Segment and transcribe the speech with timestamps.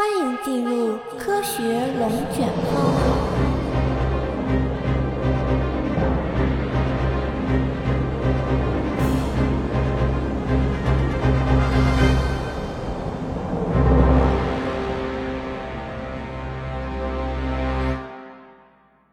[0.00, 1.60] 欢迎进入科学
[1.98, 2.94] 龙卷风。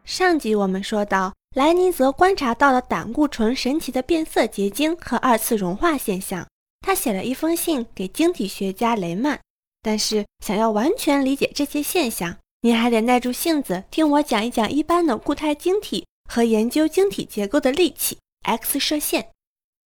[0.04, 6.46] 上集我们说到，莱尼泽观察到了胆固醇神奇的变色结晶和二次融化现象。
[6.80, 9.40] 他写了一封信给晶体学家雷曼，
[9.86, 19.28] 但是想要完全理解这些现象，您还得耐住性子听我讲一讲一般的固态晶体和研究晶体结构的利器 ——X 射线。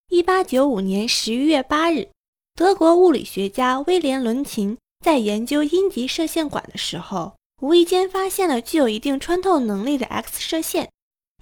[0.09, 2.09] 一八九五年十一月八日，
[2.55, 10.89] 德国物理学家威廉·伦琴在研究阴极射线管的时候，无意间发现了具有一定穿透能力的 X 射线。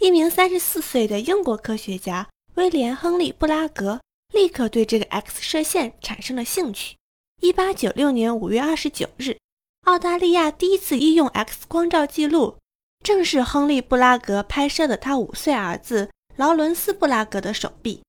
[0.00, 4.00] 一名三十四岁的英国科学家威廉·亨利·布拉格。
[4.34, 6.96] 立刻对这个 X 射线产生了兴趣。
[7.40, 9.38] 一八九六年五月二十九日，
[9.84, 12.58] 澳大利亚第一次医用 X 光照记录，
[13.04, 18.02] 正是亨利·布拉格拍摄的他五岁儿子劳伦斯·布拉格的手臂。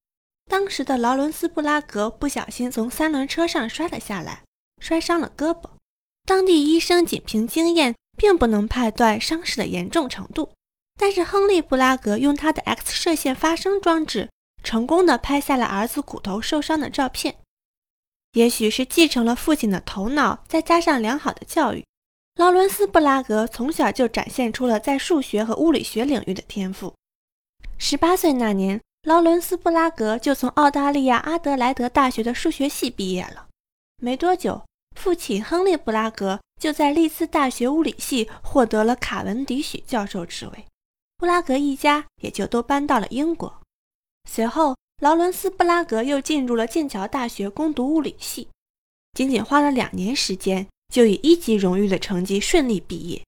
[0.49, 4.41] 当时的劳伦斯·布拉格不小心从三轮车上摔了下来，
[4.81, 5.69] 摔伤了胳膊。
[6.25, 10.49] 当地医生仅凭经验，并不能判断伤势的严重程度。
[10.97, 14.27] 但是亨利·布拉格用他的 X 射线发生装置。
[14.61, 17.37] 成功的拍下了儿子骨头受伤的照片，
[18.33, 21.83] 也许是继承了父亲的头脑，再加上良好的教育，
[22.35, 26.93] 劳伦斯·布拉格从小就展现出了在数学和物理学领域的天赋。
[27.77, 33.47] 十八岁那年，劳伦斯·布拉格就从澳大利亚阿德莱德大学的数学系毕业了。
[34.01, 34.63] 没多久，
[34.95, 40.65] 父亲亨利·布拉格就在利兹大学物理系获得了卡文迪许教授职位，
[41.17, 43.61] 布拉格一家也就都搬到了英国。
[44.29, 48.49] 随后，劳伦斯·布拉格又进入了剑桥大学攻读物理系，
[49.13, 53.21] 仅仅花了两年时间，就以一级荣誉的成绩顺利毕业。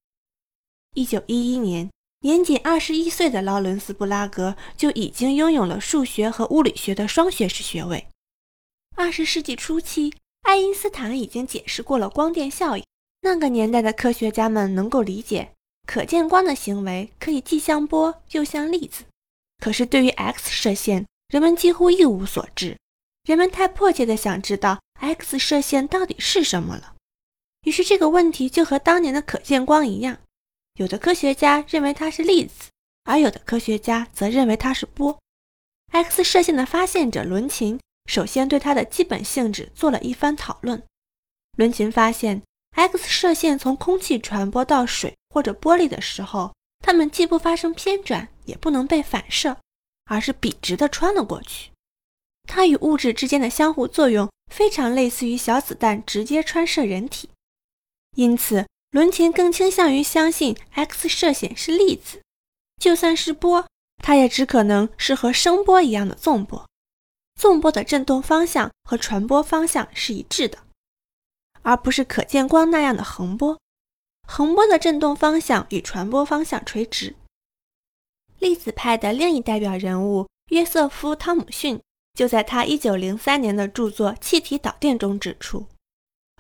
[0.95, 8.06] 一九一一年，年仅二十一岁的劳伦斯·布拉格就已经拥有了数学和物理学的双学士学位。
[8.97, 12.84] 二十世纪初期，爱因斯坦已经解释过了光电效应，
[13.22, 15.53] 那个年代的科学家们能够理解
[15.88, 19.06] 可见光的行为可以既像波又像粒子。
[19.59, 22.78] 可是，对于 X 射线，人们几乎一无所知。
[23.24, 26.96] 人们太迫切地想知道 X 射线到底是什么了。
[27.64, 30.18] 于是，这个问题就和当年的可见光一样：
[30.74, 32.70] 有的科学家认为它是粒子，
[33.06, 35.18] 而有的科学家则认为它是波。
[35.94, 40.84] X 射线的发现者伦琴首先对它的基本性质做了一番讨论。
[41.56, 42.41] 伦琴发现
[42.75, 46.53] ，X 射线从空气传播到水或者玻璃的时候，
[46.84, 48.28] 它们既不发生偏转。
[48.46, 49.56] 也不能被反射，
[50.11, 51.72] 而是笔直地穿了过去。
[52.44, 57.29] 它与物质之间的相互作用非常类似于小子弹直接穿射人体，
[58.17, 62.22] 因此伦琴更倾向于相信 X 射线是粒子。
[62.77, 63.66] 就算是波，
[64.03, 66.67] 它也只可能是和声波一样的纵波。
[67.35, 70.57] 纵波的振动方向和传播方向是一致的，
[71.61, 73.57] 而不是可见光那样的横波。
[74.28, 77.16] 横波的振动方向与传播方向垂直。
[78.41, 81.79] 粒子派的另一代表人物约瑟夫·汤姆逊
[82.16, 85.68] 就在他1903年的著作《气体导电》中指出，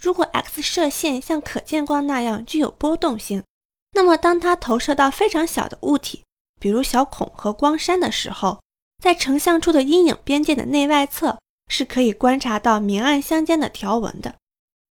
[0.01, 3.43] 如果 X 射线像可见光那样具有波动性，
[3.91, 6.23] 那么当它投射到非常小的物体，
[6.59, 8.59] 比如小孔和光栅的时候，
[8.97, 11.37] 在成像处的阴影边界的内外侧
[11.67, 14.33] 是可以观察到明暗相间的条纹的。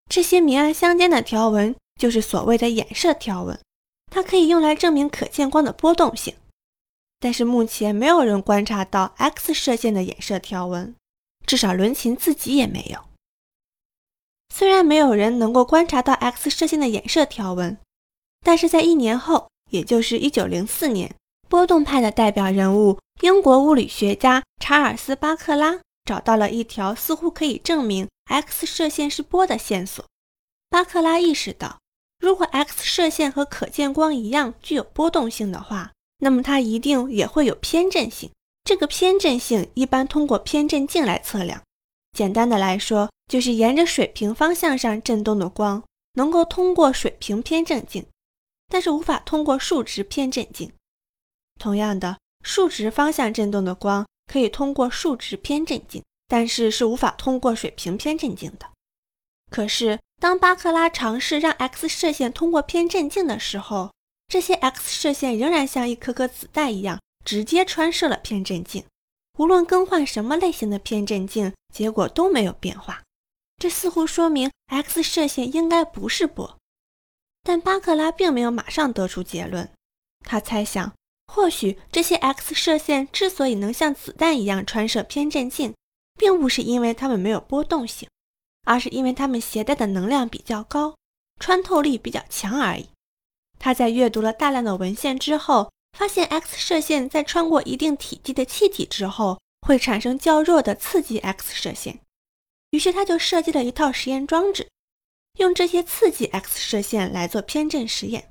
[0.09, 3.59] 这些明暗相间的条纹就是所谓的衍射条纹，
[4.13, 6.33] 它可以用来证明可见光的波动性。
[7.21, 10.97] 但是目前没有人观察到 X 射线的衍射条纹，
[11.47, 13.05] 至少伦琴自己也没有。
[14.53, 17.79] 虽然没有人能够观察到 X 射线的衍射条纹，
[18.41, 21.15] 但是在一年后，也就是1904年，
[21.49, 30.05] 波动派的代表人物英国物理学家查尔斯·巴克拉找到了一条似乎可以证明 X 射线是波的线索。
[30.71, 31.79] 巴克拉意识到，
[32.19, 38.31] 如果 X 射线和可见光一样具有波动性的话，那么它一定也会有偏振性，
[38.65, 41.63] 这个偏振性一般通过偏振镜来测量。
[42.17, 45.83] 简单的来说，就是沿着水平方向上振动的光
[46.15, 48.07] 能够通过水平偏振镜，
[48.69, 50.73] 但是无法通过竖直偏振镜。
[51.59, 58.67] 同样的，竖直方向振动的光可以通过竖直偏振镜，但是是无法通过水平偏振镜的。
[59.51, 63.93] 可是，当巴克拉尝试让 X 射线通过偏振镜的时候，
[64.31, 68.85] 这些 X 射线仍然像一颗颗子弹一样，直接穿射了偏振镜。
[69.37, 73.03] 无论更换什么类型的偏振镜，结果都没有变化。
[73.59, 76.57] 这似乎说明 X 射线应该不是波，
[77.43, 79.69] 但巴克拉并没有马上得出结论。
[80.25, 80.93] 他猜想，
[81.27, 85.75] 或许这些 X 射线之所以能像子弹一样穿射偏振镜，
[86.17, 88.09] 并不是因为它们没有波动性，
[88.65, 90.95] 而是因为它们携带的能量比较高，
[91.41, 92.91] 穿透力比较强而已。
[93.61, 102.01] 他在阅读了大量的文献之后，发现 X 射线在穿过一定体积的气体之后，会产生较弱的刺激 X 射线。
[102.71, 104.69] 于是他就设计了一套实验装置，
[105.39, 108.29] 用这些刺激 X 射线来做偏振实验。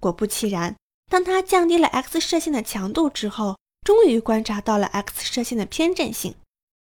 [0.00, 0.76] 果不其然，
[1.10, 6.36] 当他降低了 X 射线的强度之后，终于观察到了 X 射线的偏振性，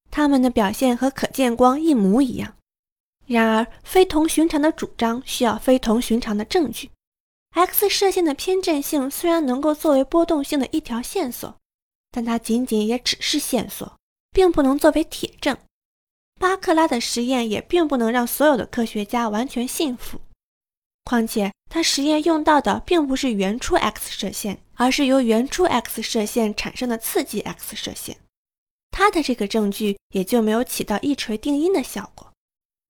[0.10, 2.56] 它们的表现和可见光一模一样。
[3.28, 6.90] 然而，非同寻常的主张需要非同寻常的证据。
[7.58, 11.58] X 射线的偏振性虽然能够作为波动性的一条线索，
[12.12, 13.98] 但它仅仅也只是线索，
[14.30, 15.58] 并不能作为铁证。
[16.40, 20.22] 巴克拉的实验也并不能让所有的科学家完全信服。
[21.04, 28.18] 况且，他实验用到的并不是原初 X 射线，而是由原初 X 射线产生的刺激 X 射线。
[28.92, 32.32] 他的这个证据也就没有起到一锤定音的效果。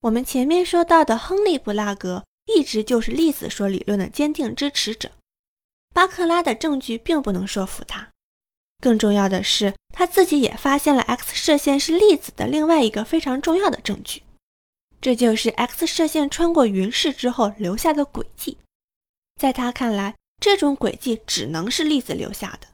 [0.02, 2.25] 我们前面说到的亨利·布拉格。
[2.48, 5.12] 一直就是粒子说理论的坚定支持者，
[5.94, 8.10] 巴克拉的证据并不能说服他。
[8.82, 14.24] 更重要的是，他自己也发现了 X 射线是粒子的另外一个非常重要的证据，
[15.02, 18.58] 这就是 X 射线穿过云室之后留下的轨迹。
[19.40, 22.68] 在他看来，这种轨迹只能是粒子留下的。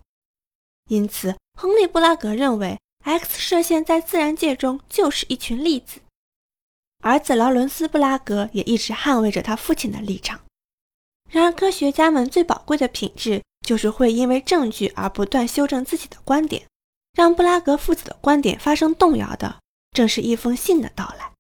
[0.90, 6.02] 因此，亨利·布拉格认为 X 射线在自然界中就是一群粒子。
[7.03, 10.39] 儿子劳伦斯·布拉格也一直捍卫着他父亲的立场。
[11.29, 16.65] 然而，科学家们最宝贵的品质就是会因为证据而不断修正自己的观点。
[17.11, 19.59] 让布拉格父子的观点发生动摇的，
[19.91, 21.31] 正是一封信的到来。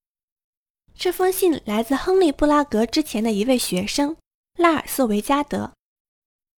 [0.95, 4.17] 这封信来自亨利·布拉格之前的一位学生
[4.57, 5.71] 拉尔斯·维加德。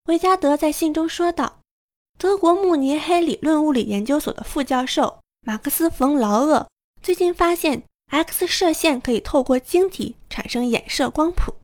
[0.08, 1.60] 维加德在信中说道
[2.18, 6.68] ：“德国慕尼黑理论物理研究所的副教授马克思·冯·劳厄
[7.04, 11.56] 最近发现。” X 射线可以透过晶体产生衍射光谱。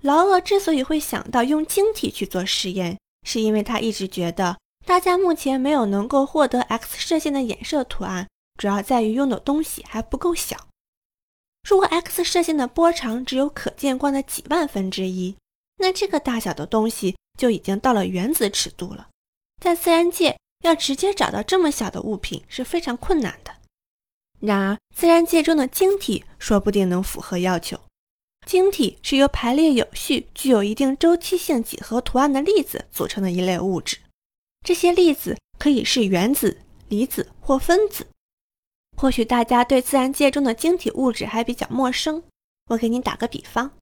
[0.00, 8.28] 劳厄之所以会想到用晶体去做实验，是因为他一直觉得大家目前没有能够获得 X 射线的衍射图案，
[8.58, 10.56] 主要在于用的东西还不够小。
[11.68, 15.36] 如果 X 射线的波长只有可见光的几万分之一，
[15.78, 19.08] 那这个大小的东西就已经到了原子尺度了。
[19.60, 23.52] 在自然界，要直接找到这么小的物品是非常困难的。
[24.46, 27.78] 然而，自然界中的晶体说不定能符合要求。
[28.46, 33.98] 晶体是由排列有序、具有一定周期性几何图案的粒子组成的一类物质。
[34.64, 36.58] 这些粒子可以是原子、
[36.88, 38.06] 离子或分子。
[38.96, 42.22] 或许大家对自然界中的晶体物质还比较陌生，
[42.70, 43.72] 我给你打个比方：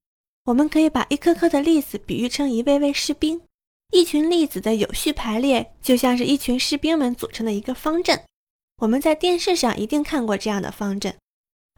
[0.47, 3.43] 我们可以把一颗颗的粒子比喻成一位位士兵，
[3.93, 8.23] 一群粒子的有序排列就像是一群士兵们组成的一个方阵。
[8.79, 11.17] 我们在电视上一定看过这样的方阵，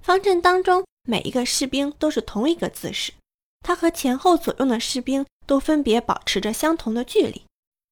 [0.03, 3.13] 方阵当中每一个士兵都是同一个姿势，
[3.61, 7.43] 他和前后左右的士兵都分别保持着相同的距离。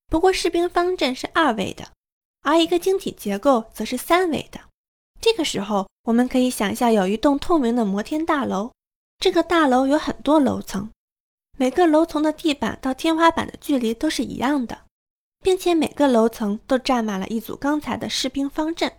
[0.09, 1.89] 不过士兵方阵是二维的，
[2.43, 4.61] 而一个晶体结构则是三维的。
[5.21, 8.73] 这个时候，我们可以想象有一栋透明的摩天大楼，
[9.19, 10.91] 这个大楼有很多楼层，
[11.59, 14.84] 每个楼层的地板到天花板的距离都是一样的。
[15.45, 18.91] 并且每个楼层都站满了一组刚才的士兵方阵。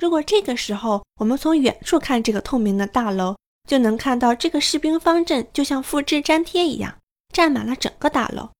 [0.00, 3.36] 如果这个时候我们从远处看这个透明的大楼，
[3.68, 6.98] 就能看到这个士兵方阵就像复制粘贴一样，
[7.32, 8.50] 占满了整个大楼。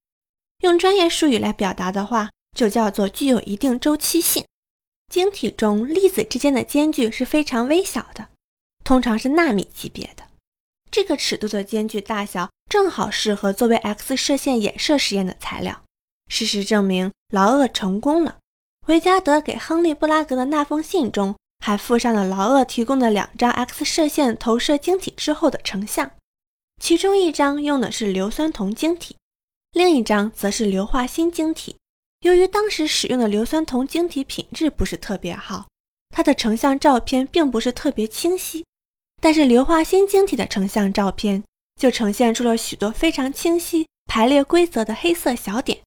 [0.62, 4.44] 用专业术语来表达的话，就叫做具有一定周期性。
[5.12, 8.28] 晶体中粒子之间的间距是非常微小的，
[8.84, 10.22] 通常是纳米级别的。
[10.92, 15.82] 这个尺度的间距大小正好适合作为 X 射线衍射实验的材料。
[16.30, 18.38] 事实证明，劳厄成功了。
[18.86, 26.12] 维加德给亨利·布拉格的那封信中，还附上了劳厄提供的两张 X 射线投射晶体之后的成像，
[26.80, 29.16] 其中一张用的是硫酸铜晶体，
[29.72, 31.76] 另一张则是硫化锌晶体。
[32.20, 35.66] 由于当时使用的硫酸铜晶体品质不是特别好，
[36.14, 38.64] 它的成像照片并不是特别清晰，
[39.20, 41.42] 但是硫化锌晶体的成像照片
[41.78, 45.80] 就呈现出了许多非常清晰、排列规则的黑色小点。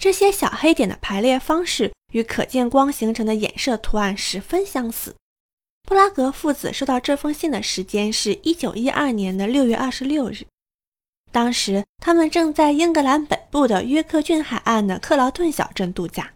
[0.00, 5.14] 这些小黑点的排列方式与可见光形成的衍射图案十分相似。
[5.86, 10.46] 布拉格父子收到这封信的时间是一九一二年的六月二十六日，
[11.30, 16.32] 当时他们正在英格兰北部的约克郡海岸的克劳顿小镇度假。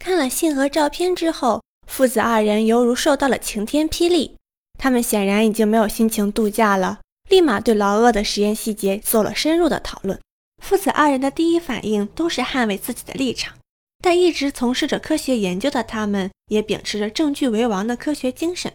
[0.00, 4.34] 看了信和照片之后，父子二人犹如受到了晴天霹雳。
[4.76, 6.98] 他们显然已经没有心情度假了，
[7.30, 10.18] 立马对劳厄的实验细节做了深入的讨论。
[10.64, 13.58] 父子二人的第一反应都是捍卫自己的立场，
[14.02, 18.72] 但一直从事着科学研究的他们，也秉持着证据为王的科学精神。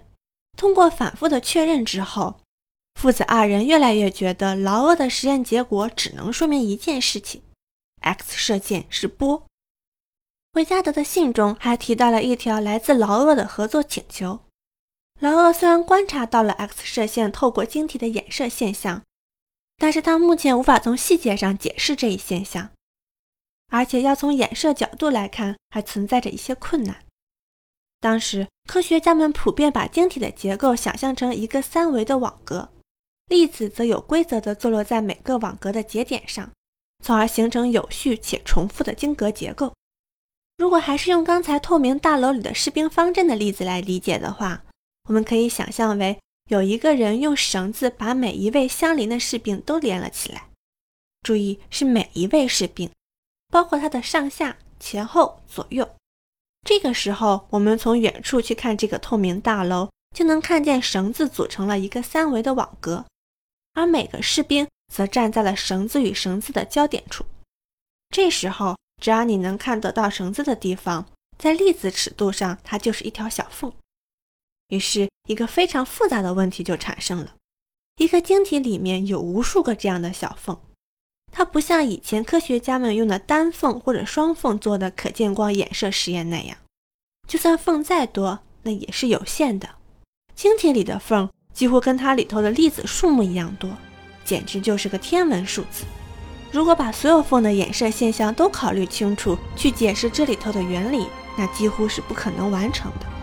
[0.55, 2.41] 通过反复的确认之后，
[2.93, 7.41] 父子二人越来越觉得劳厄的实验结果只能说明一件事情
[8.01, 9.47] ：X 射线是波。
[10.53, 14.41] 维加德的信中还提到了一条来自劳厄的合作请求。
[15.19, 19.01] 劳厄虽然观察到了 X 射线透过晶体的衍射现象，
[19.79, 22.69] 但是他目前无法从细节上解释这一现象，
[23.69, 27.05] 而且要从衍射角度来看，还存在着一些困难。
[28.01, 32.69] 当时科学家们普遍把晶体的结构想象成一个三维的网格，
[33.27, 36.51] 粒子则有规则地坐落在每个网格的节点上，
[37.03, 39.73] 从而形成有序且重复的晶格结构。
[40.57, 44.63] 如果还是用刚才透明大楼里的士兵方阵的例子来理解的话，
[45.07, 46.19] 我们可以想象为
[46.49, 50.49] 有一个人用绳子把每一位相邻的士兵都连了起来。
[51.21, 52.89] 注意，是每一位士兵，
[53.49, 55.87] 包括他的上下、前后、左右。
[56.65, 63.05] 这个时候，我们从远处去看这个透明大楼，就能看见绳子组成了一个三维的网格，
[63.75, 67.23] 而每个士兵则站在了绳子与绳子的交点处。
[68.09, 71.05] 这时候，只要你能看得到绳子的地方，
[71.37, 73.71] 在粒子尺度上，它就是一条小缝。
[74.69, 77.35] 于是，一个非常复杂的问题就产生了：
[77.97, 80.57] 一个晶体里面有无数个这样的小缝，
[81.31, 86.57] 它不像以前科学家们用的单缝或者双缝做的可见光衍射实验那样，
[87.27, 89.69] 就算缝再多，那也是有限的。
[90.35, 93.69] 晶体里的缝几乎跟它里头的粒子数目一样多，
[94.23, 95.83] 简直就是个天文数字。
[96.51, 101.07] 如果把所有缝的衍射现象都考虑清楚，去解释这里头的原理，
[101.37, 103.18] 那几乎是不可能完成的。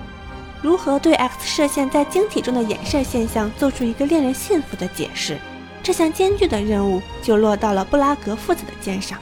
[0.66, 5.38] 如何对 X 射线在晶体中的衍射现象做出一个令人信服的解释？
[5.80, 9.16] 这项艰巨的任务就落到了布拉格父子的肩上。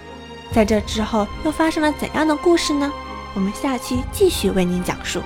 [0.55, 2.91] 在这之后，又发生了怎样的故事呢？
[3.35, 5.21] 我们下期继续为您讲述。